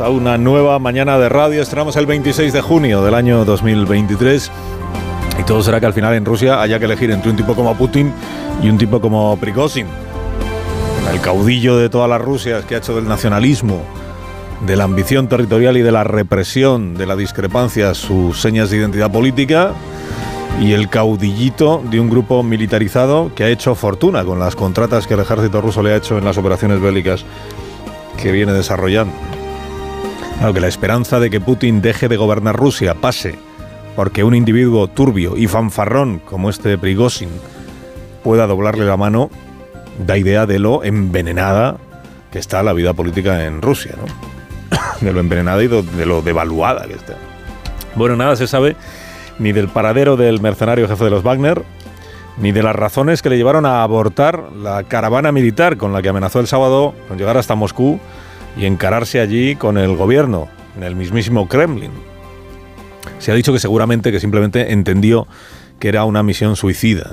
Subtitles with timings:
[0.00, 1.60] A una nueva mañana de radio.
[1.60, 4.50] Estrenamos el 26 de junio del año 2023.
[5.40, 7.74] Y todo será que al final en Rusia haya que elegir entre un tipo como
[7.76, 8.12] Putin
[8.62, 9.86] y un tipo como Prigozhin.
[11.12, 13.82] El caudillo de todas las Rusias que ha hecho del nacionalismo,
[14.66, 19.10] de la ambición territorial y de la represión, de la discrepancia, sus señas de identidad
[19.10, 19.72] política.
[20.60, 25.14] Y el caudillito de un grupo militarizado que ha hecho fortuna con las contratas que
[25.14, 27.24] el ejército ruso le ha hecho en las operaciones bélicas
[28.20, 29.37] que viene desarrollando.
[30.38, 33.34] Claro que la esperanza de que Putin deje de gobernar Rusia pase
[33.96, 37.28] porque un individuo turbio y fanfarrón como este Prigozhin
[38.22, 39.30] pueda doblarle la mano
[40.06, 41.78] da idea de lo envenenada
[42.30, 44.78] que está la vida política en Rusia, ¿no?
[45.00, 47.14] De lo envenenada y de lo devaluada que está.
[47.96, 48.76] Bueno, nada se sabe
[49.40, 51.64] ni del paradero del mercenario jefe de los Wagner,
[52.36, 56.10] ni de las razones que le llevaron a abortar la caravana militar con la que
[56.10, 57.98] amenazó el sábado con llegar hasta Moscú
[58.56, 61.92] y encararse allí con el gobierno, en el mismísimo Kremlin.
[63.18, 65.26] Se ha dicho que seguramente que simplemente entendió
[65.78, 67.10] que era una misión suicida,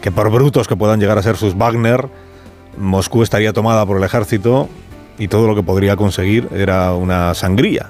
[0.00, 2.08] que por brutos que puedan llegar a ser sus Wagner,
[2.76, 4.68] Moscú estaría tomada por el ejército
[5.18, 7.86] y todo lo que podría conseguir era una sangría.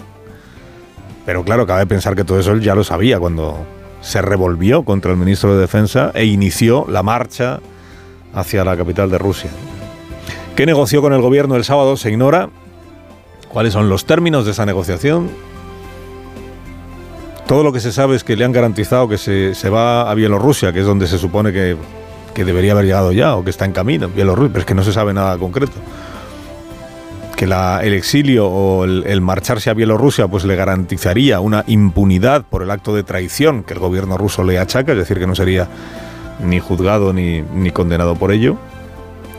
[1.25, 3.65] Pero claro, cabe pensar que todo eso él ya lo sabía cuando
[4.01, 7.61] se revolvió contra el ministro de Defensa e inició la marcha
[8.35, 9.51] hacia la capital de Rusia.
[10.57, 11.97] ¿Qué negoció con el gobierno el sábado?
[11.97, 12.51] Se ignora.
[13.49, 15.31] ¿Cuáles son los términos de esa negociación?
[17.47, 20.15] Todo lo que se sabe es que le han garantizado que se, se va a
[20.15, 21.77] Bielorrusia, que es donde se supone que,
[22.35, 24.85] que, debería haber llegado ya o que está en camino, Bielorrusia, pero es que no
[24.85, 25.73] se sabe nada concreto.
[27.37, 32.63] Que el exilio o el, el, marcharse a Bielorrusia pues le garantizaría una impunidad por
[32.63, 35.67] el acto de traición que el gobierno ruso le achaca, es decir, que no sería
[36.45, 38.59] ni juzgado ni, ni condenado por ello.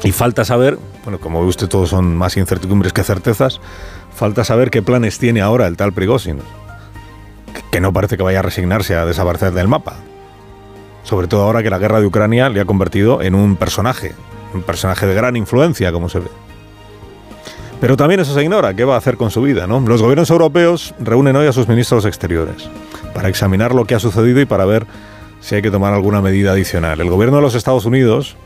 [0.03, 3.61] Y falta saber, bueno, como ve usted, todos son más incertidumbres que certezas,
[4.13, 6.39] falta saber qué planes tiene ahora el tal Prigozhin,
[7.71, 9.95] que no parece que vaya a resignarse a desaparecer del mapa.
[11.03, 14.13] Sobre todo ahora que la guerra de Ucrania le ha convertido en un personaje,
[14.53, 16.27] un personaje de gran influencia, como se ve.
[17.79, 19.67] Pero también eso se ignora, ¿qué va a hacer con su vida?
[19.67, 19.79] ¿no?
[19.81, 22.69] Los gobiernos europeos reúnen hoy a sus ministros exteriores
[23.13, 24.85] para examinar lo que ha sucedido y para ver
[25.41, 26.99] si hay que tomar alguna medida adicional.
[27.01, 28.37] El gobierno de los Estados Unidos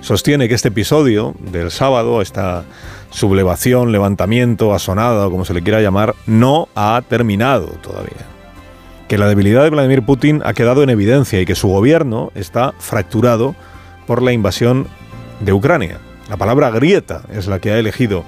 [0.00, 2.64] sostiene que este episodio del sábado, esta
[3.10, 8.26] sublevación, levantamiento, asonada o como se le quiera llamar, no ha terminado todavía.
[9.08, 12.74] Que la debilidad de Vladimir Putin ha quedado en evidencia y que su gobierno está
[12.78, 13.54] fracturado
[14.06, 14.86] por la invasión
[15.40, 15.98] de Ucrania.
[16.28, 18.24] La palabra grieta es la que ha elegido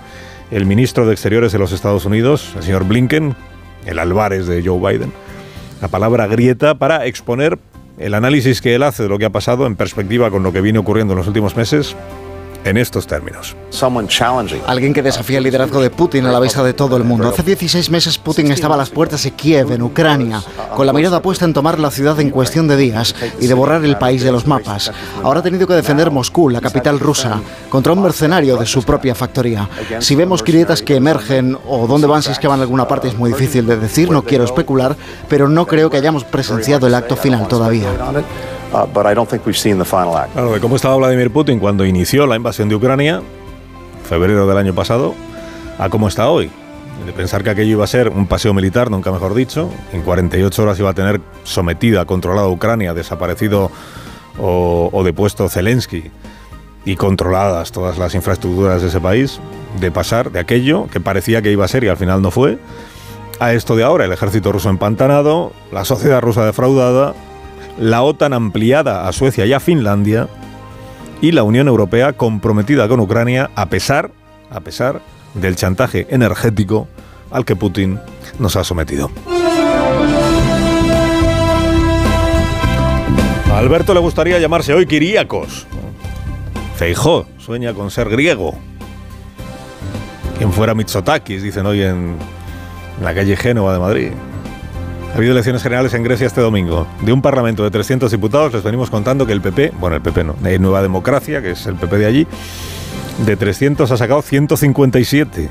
[0.50, 3.34] el ministro de Exteriores de los Estados Unidos, el señor Blinken,
[3.87, 5.12] el Álvarez de Joe Biden,
[5.81, 7.59] la palabra grieta para exponer
[7.98, 10.60] el análisis que él hace de lo que ha pasado en perspectiva con lo que
[10.60, 11.97] viene ocurriendo en los últimos meses
[12.65, 13.56] en estos términos.
[14.67, 17.28] Alguien que desafía el liderazgo de Putin a la vista de todo el mundo.
[17.28, 20.43] Hace 16 meses Putin estaba a las puertas de Kiev, en Ucrania,
[20.77, 23.84] con la mirada puesta en tomar la ciudad en cuestión de días y de borrar
[23.84, 24.93] el país de los mapas.
[25.23, 29.15] Ahora ha tenido que defender Moscú, la capital rusa, contra un mercenario de su propia
[29.15, 29.69] factoría.
[30.00, 33.09] Si vemos grietas que emergen o dónde van, si es que van a alguna parte,
[33.09, 34.97] es muy difícil de decir, no quiero especular,
[35.29, 37.89] pero no creo que hayamos presenciado el acto final todavía.
[38.72, 43.21] Uh, claro, de cómo estaba Vladimir Putin cuando inició la invasión de Ucrania,
[44.09, 45.15] febrero del año pasado,
[45.78, 46.50] a cómo está hoy.
[47.05, 50.62] De pensar que aquello iba a ser un paseo militar, nunca mejor dicho, en 48
[50.62, 53.71] horas iba a tener sometida, controlada Ucrania, desaparecido
[54.38, 56.11] o, o depuesto Zelensky
[56.87, 59.38] y controladas todas las infraestructuras de ese país,
[59.81, 62.59] de pasar de aquello que parecía que iba a ser y al final no fue,
[63.38, 67.14] a esto de ahora, el ejército ruso empantanado, la sociedad rusa defraudada,
[67.78, 70.28] la OTAN ampliada a Suecia y a Finlandia
[71.20, 74.10] y la Unión Europea comprometida con Ucrania a pesar,
[74.50, 75.00] a pesar
[75.34, 76.88] del chantaje energético
[77.30, 77.98] al que Putin
[78.38, 79.10] nos ha sometido.
[83.50, 85.66] A Alberto le gustaría llamarse hoy Kiríacos.
[86.76, 88.54] Feijó sueña con ser griego.
[90.38, 92.16] Quien fuera Mitsotakis, dicen hoy en
[93.00, 94.10] la calle Génova de Madrid.
[95.12, 96.87] Ha habido elecciones generales en Grecia este domingo.
[97.03, 100.25] De un parlamento de 300 diputados les venimos contando que el PP, bueno, el PP
[100.25, 102.26] no, hay Nueva Democracia, que es el PP de allí,
[103.26, 105.50] de 300 ha sacado 157.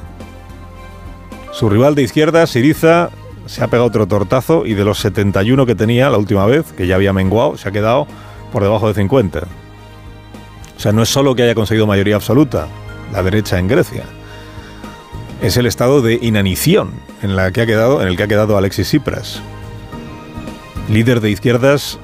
[1.52, 3.12] Su rival de izquierda, Siriza,
[3.46, 6.88] se ha pegado otro tortazo y de los 71 que tenía la última vez, que
[6.88, 8.08] ya había menguado, se ha quedado
[8.52, 9.42] por debajo de 50.
[10.76, 12.68] O sea, no es solo que haya conseguido mayoría absoluta,
[13.14, 14.06] la derecha en Grecia.
[15.42, 16.92] Es el estado de inanición
[17.24, 19.42] en, la que ha quedado, el que ha quedado Alexis Tsipras,
[20.88, 21.98] líder de izquierdas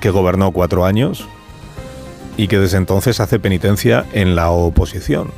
[0.00, 1.26] que gobernó cuatro años
[2.36, 5.30] y que desde entonces hace penitencia en la oposición.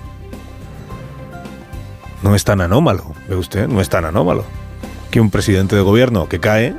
[2.24, 4.44] No es tan anómalo, ve usted, no es tan anómalo
[5.12, 6.74] que un presidente de gobierno que cae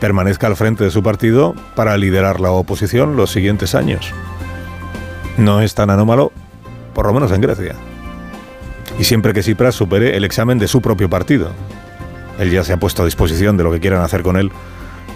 [0.00, 4.12] permanezca al frente de su partido para liderar la oposición los siguientes años.
[5.36, 6.32] No es tan anómalo,
[6.94, 7.76] por lo menos en Grecia.
[8.98, 11.50] Y siempre que Tsipras supere el examen de su propio partido.
[12.38, 14.50] Él ya se ha puesto a disposición de lo que quieran hacer con él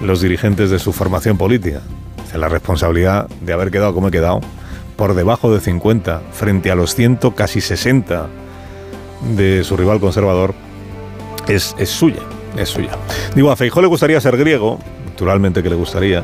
[0.00, 1.80] los dirigentes de su formación política.
[2.34, 4.40] La responsabilidad de haber quedado como he quedado,
[4.96, 8.26] por debajo de 50, frente a los 100, casi 60
[9.36, 10.54] de su rival conservador,
[11.48, 12.20] es, es suya,
[12.58, 12.90] es suya.
[13.34, 14.78] Digo, a Feijó le gustaría ser griego,
[15.08, 16.22] naturalmente que le gustaría,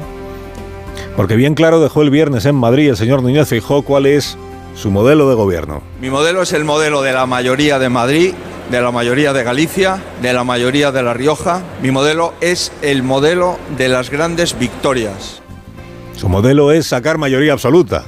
[1.16, 4.36] porque bien claro dejó el viernes en Madrid el señor Núñez Feijó cuál es
[4.74, 5.82] su modelo de gobierno.
[6.00, 8.34] Mi modelo es el modelo de la mayoría de Madrid,
[8.70, 11.62] de la mayoría de Galicia, de la mayoría de La Rioja.
[11.82, 15.42] Mi modelo es el modelo de las grandes victorias.
[16.16, 18.04] Su modelo es sacar mayoría absoluta.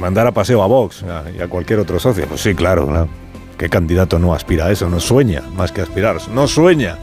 [0.00, 1.04] Mandar a paseo a Vox
[1.36, 2.26] y a cualquier otro socio.
[2.26, 3.08] Pues sí, claro, claro.
[3.56, 4.88] ¿Qué candidato no aspira a eso?
[4.88, 6.96] No sueña, más que aspirar, no sueña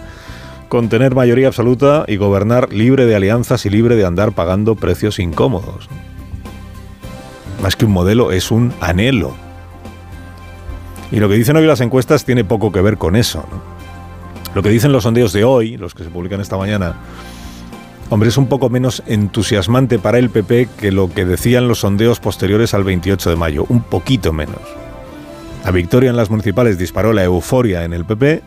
[0.69, 5.19] con tener mayoría absoluta y gobernar libre de alianzas y libre de andar pagando precios
[5.19, 5.87] incómodos.
[7.61, 9.33] Más que un modelo, es un anhelo.
[11.11, 13.45] Y lo que dicen hoy las encuestas tiene poco que ver con eso.
[14.53, 16.95] Lo que dicen los sondeos de hoy, los que se publican esta mañana,
[18.09, 22.19] hombre, es un poco menos entusiasmante para el PP que lo que decían los sondeos
[22.19, 24.61] posteriores al 28 de mayo, un poquito menos.
[25.63, 28.43] La victoria en las municipales disparó la euforia en el PP,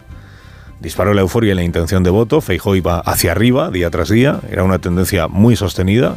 [0.81, 4.40] disparó la euforia en la intención de voto, Feijó iba hacia arriba día tras día,
[4.50, 6.16] era una tendencia muy sostenida.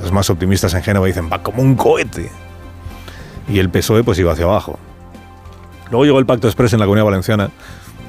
[0.00, 2.30] Los más optimistas en Génova dicen, va como un cohete.
[3.48, 4.78] Y el PSOE pues iba hacia abajo.
[5.90, 7.50] Luego llegó el Pacto Express en la Comunidad Valenciana.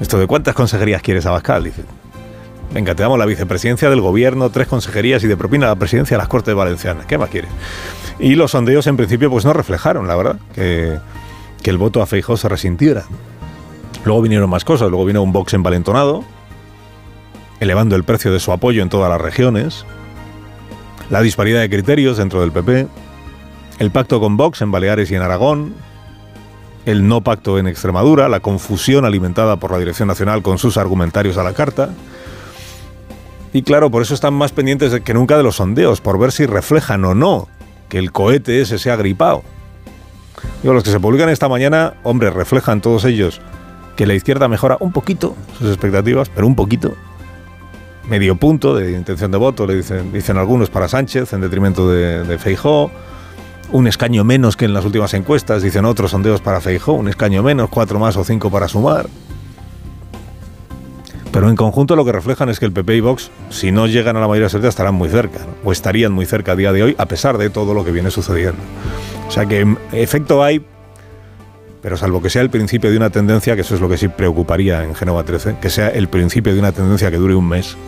[0.00, 1.84] Esto de cuántas consejerías quieres Abascal, dice.
[2.72, 6.18] Venga, te damos la vicepresidencia del gobierno, tres consejerías y de propina la presidencia de
[6.18, 7.06] las Cortes Valencianas.
[7.06, 7.50] ¿Qué más quieres?
[8.18, 10.98] Y los sondeos en principio pues no reflejaron, la verdad, que
[11.62, 13.04] que el voto a Feijóo se resintiera.
[14.04, 16.24] Luego vinieron más cosas, luego vino un Vox envalentonado,
[17.60, 19.86] elevando el precio de su apoyo en todas las regiones,
[21.12, 22.88] la disparidad de criterios dentro del PP,
[23.78, 25.74] el pacto con Vox en Baleares y en Aragón,
[26.86, 31.36] el no pacto en Extremadura, la confusión alimentada por la Dirección Nacional con sus argumentarios
[31.36, 31.90] a la carta.
[33.52, 36.46] Y claro, por eso están más pendientes que nunca de los sondeos, por ver si
[36.46, 37.46] reflejan o no
[37.90, 39.42] que el cohete ese se ha gripado.
[40.62, 43.42] Los que se publican esta mañana, hombre, reflejan todos ellos
[43.96, 46.94] que la izquierda mejora un poquito sus expectativas, pero un poquito.
[48.08, 52.24] Medio punto de intención de voto, le dicen, dicen algunos para Sánchez, en detrimento de,
[52.24, 52.90] de Feijó.
[53.70, 57.42] Un escaño menos que en las últimas encuestas, dicen otros sondeos para Feijó, un escaño
[57.42, 59.08] menos, cuatro más o cinco para sumar.
[61.32, 64.16] Pero en conjunto lo que reflejan es que el PP y Vox, si no llegan
[64.18, 66.94] a la mayoría absoluta, estarán muy cerca, o estarían muy cerca a día de hoy,
[66.98, 68.60] a pesar de todo lo que viene sucediendo.
[69.26, 70.62] O sea que efecto hay,
[71.80, 74.08] pero salvo que sea el principio de una tendencia, que eso es lo que sí
[74.08, 77.78] preocuparía en Génova 13, que sea el principio de una tendencia que dure un mes,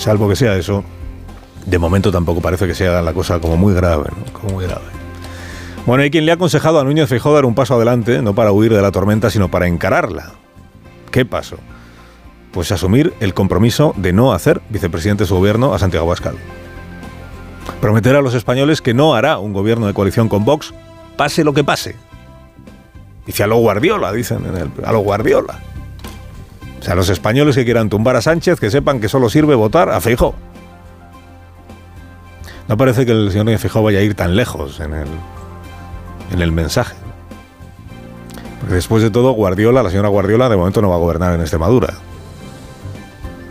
[0.00, 0.82] salvo que sea eso,
[1.66, 4.32] de momento tampoco parece que sea la cosa como muy grave, ¿no?
[4.32, 4.86] como muy grave.
[5.86, 8.52] Bueno, hay quien le ha aconsejado a Núñez Feijóo dar un paso adelante, no para
[8.52, 10.32] huir de la tormenta, sino para encararla.
[11.10, 11.56] ¿Qué pasó?
[12.52, 16.36] Pues asumir el compromiso de no hacer vicepresidente de su gobierno a Santiago Abascal.
[17.80, 20.74] Prometer a los españoles que no hará un gobierno de coalición con Vox,
[21.16, 21.96] pase lo que pase.
[23.26, 25.60] Dice a lo Guardiola, dicen en el, a lo Guardiola.
[26.80, 29.90] O sea, los españoles que quieran tumbar a Sánchez, que sepan que solo sirve votar
[29.90, 30.34] a Feijó.
[32.68, 35.08] No parece que el señor Feijó vaya a ir tan lejos en el,
[36.32, 36.94] en el mensaje.
[38.60, 41.40] Porque después de todo, Guardiola, la señora Guardiola, de momento no va a gobernar en
[41.40, 41.94] Extremadura.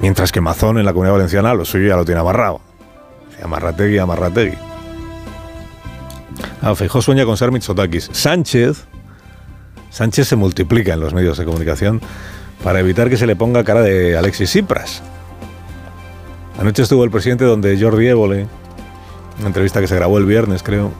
[0.01, 2.61] Mientras que Mazón en la Comunidad Valenciana lo suyo ya lo tiene amarrado.
[3.43, 4.57] Amarrategui, amarrategui.
[6.61, 8.09] Ah, Feijó sueña con ser Mitsotakis.
[8.11, 8.85] Sánchez,
[9.89, 12.01] Sánchez se multiplica en los medios de comunicación
[12.63, 15.01] para evitar que se le ponga cara de Alexis Tsipras.
[16.59, 18.47] Anoche estuvo el presidente donde Jordi Évole,
[19.39, 20.91] una entrevista que se grabó el viernes, creo,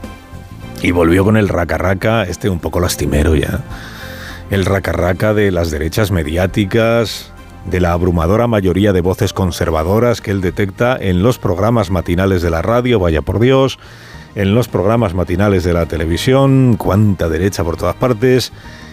[0.82, 3.62] y volvió con el raca este un poco lastimero ya.
[4.50, 7.32] El raca de las derechas mediáticas,
[7.66, 12.50] de la abrumadora mayoría de voces conservadoras que él detecta en los programas matinales de
[12.50, 13.78] la radio, vaya por Dios,
[14.36, 18.52] en los programas matinales de la televisión, cuánta derecha por todas partes,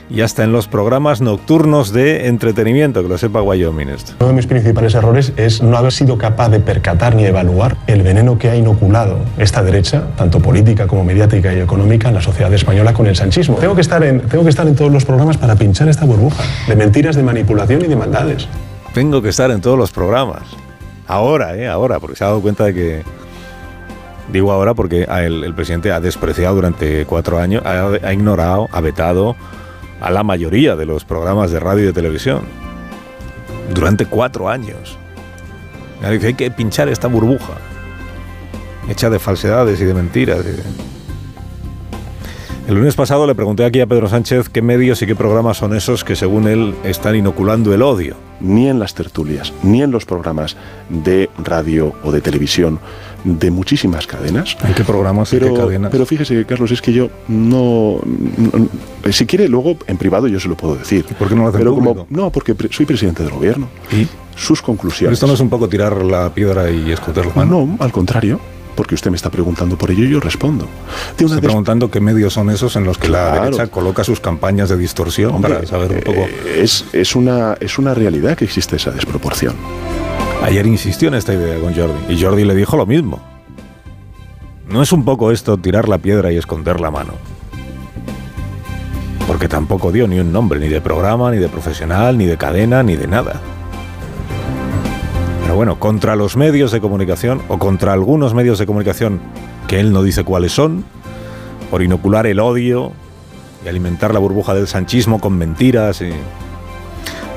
[0.09, 4.13] y hasta en los programas nocturnos de entretenimiento, que lo sepa Wyoming esto.
[4.21, 8.03] Uno de mis principales errores es no haber sido capaz de percatar ni evaluar el
[8.03, 12.53] veneno que ha inoculado esta derecha, tanto política como mediática y económica, en la sociedad
[12.53, 13.57] española con el sanchismo.
[13.57, 16.43] Tengo que estar en, tengo que estar en todos los programas para pinchar esta burbuja
[16.69, 18.49] de mentiras, de manipulación y de maldades.
[18.95, 20.43] Tengo que estar en todos los programas.
[21.09, 21.69] Ahora, ¿eh?
[21.69, 23.03] Ahora, porque se ha dado cuenta de que
[24.33, 28.81] Digo ahora porque el, el, presidente ha despreciado durante cuatro años, ha, ha, ignorado, ha
[28.81, 29.37] vetado
[30.01, 32.43] a la mayoría de los programas de radio y de televisión.
[33.73, 34.99] Durante cuatro años.
[36.03, 37.55] Hay que pinchar esta burbuja,
[38.89, 40.45] hecha de falsedades y de mentiras.
[42.67, 45.73] El lunes pasado le pregunté aquí a Pedro Sánchez qué medios y qué programas son
[45.73, 48.17] esos que según él están inoculando el odio.
[48.41, 50.57] Ni en las tertulias, ni en los programas
[50.89, 52.81] de radio o de televisión
[53.23, 54.57] de muchísimas cadenas.
[54.65, 55.93] ¿En qué programas pero, y qué cadenas?
[55.93, 60.49] Pero fíjese, Carlos, es que yo no, no, Si quiere, luego en privado yo se
[60.49, 61.05] lo puedo decir.
[61.09, 63.69] ¿Y ¿Por qué no lo hace pero como No, porque pre soy presidente del gobierno.
[63.93, 64.09] ¿Y?
[64.35, 65.07] Sus conclusiones.
[65.07, 66.93] ¿Pero esto no es un poco tirar la piedra y
[67.37, 67.65] mano?
[67.65, 68.41] No, al contrario.
[68.77, 70.69] Porque usted me está preguntando por ello y yo respondo.
[71.19, 73.37] Estoy preguntando qué medios son esos en los que Claro.
[73.37, 76.21] la derecha coloca sus campañas de distorsión Hombre, para saber un poco.
[76.21, 79.55] eh, es, es, una, es una realidad que existe esa desproporción.
[80.43, 83.21] Ayer insistió en esta idea con Jordi y Jordi le dijo lo mismo.
[84.69, 87.15] No es un poco esto tirar la piedra y esconder la mano.
[89.27, 92.83] Porque tampoco dio ni un nombre, ni de programa, ni de profesional, ni de cadena,
[92.83, 93.41] ni de nada.
[95.47, 99.21] Pero bueno, contra los medios de comunicación, o contra algunos medios de comunicación
[99.69, 100.85] que él no dice cuáles son,
[101.71, 102.91] por inocular el odio
[103.65, 106.11] y alimentar la burbuja del sanchismo con mentiras y...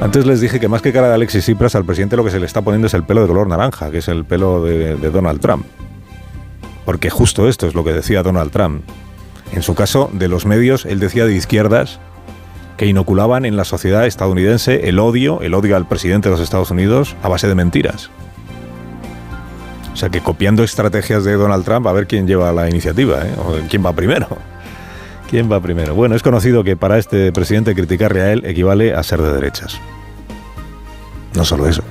[0.01, 2.39] Antes les dije que más que cara de Alexis Tsipras, al presidente lo que se
[2.39, 5.11] le está poniendo es el pelo de color naranja, que es el pelo de, de
[5.11, 5.67] Donald Trump.
[6.85, 8.81] Porque justo esto es lo que decía Donald Trump.
[9.51, 11.99] En su caso, de los medios, él decía de izquierdas
[12.79, 16.71] que inoculaban en la sociedad estadounidense el odio, el odio al presidente de los Estados
[16.71, 18.09] Unidos a base de mentiras.
[19.91, 23.35] O sea que copiando estrategias de Donald Trump a ver quién lleva la iniciativa, ¿eh?
[23.69, 24.29] quién va primero.
[25.29, 25.93] ¿Quién va primero?
[25.93, 29.77] Bueno, es conocido que para este presidente criticarle a él equivale a ser de derechas.
[31.35, 31.83] No solo eso.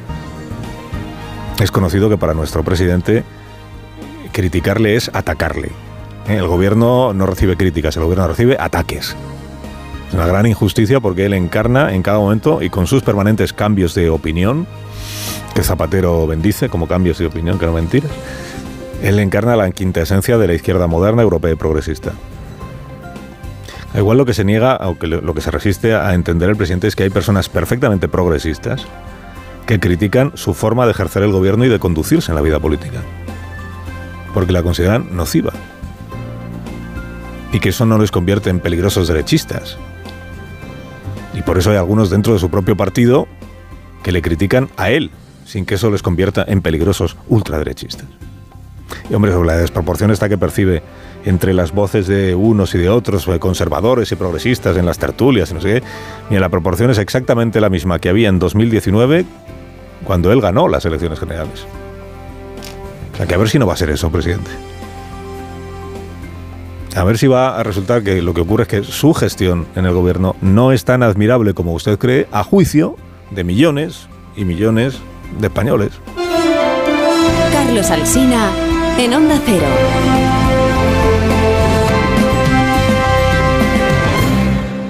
[1.60, 3.24] Es conocido que para nuestro presidente
[4.32, 5.68] criticarle es atacarle.
[6.28, 6.36] ¿eh?
[6.36, 9.14] El gobierno no recibe críticas, el gobierno recibe ataques.
[10.12, 14.10] Una gran injusticia porque él encarna en cada momento y con sus permanentes cambios de
[14.10, 14.66] opinión,
[15.54, 18.10] que Zapatero bendice como cambios de opinión, que no mentiras,
[19.02, 22.12] él encarna la quinta esencia de la izquierda moderna, europea y progresista.
[23.94, 26.96] Igual lo que se niega, aunque lo que se resiste a entender el presidente es
[26.96, 28.86] que hay personas perfectamente progresistas
[29.66, 33.02] que critican su forma de ejercer el gobierno y de conducirse en la vida política.
[34.34, 35.52] Porque la consideran nociva.
[37.52, 39.78] Y que eso no les convierte en peligrosos derechistas.
[41.38, 43.28] Y por eso hay algunos dentro de su propio partido
[44.02, 45.12] que le critican a él,
[45.44, 48.06] sin que eso les convierta en peligrosos ultraderechistas.
[49.08, 50.82] Y hombre, sobre la desproporción esta que percibe
[51.24, 55.54] entre las voces de unos y de otros, conservadores y progresistas en las tertulias y
[55.54, 55.82] no sé qué,
[56.28, 59.24] mira, la proporción es exactamente la misma que había en 2019
[60.04, 61.66] cuando él ganó las elecciones generales.
[63.12, 64.50] O sea, que a ver si no va a ser eso, presidente.
[66.96, 69.86] A ver si va a resultar que lo que ocurre es que su gestión en
[69.86, 72.96] el gobierno no es tan admirable como usted cree, a juicio
[73.30, 74.98] de millones y millones
[75.38, 75.90] de españoles.
[77.52, 78.50] Carlos Alsina
[78.98, 80.47] en Onda Cero.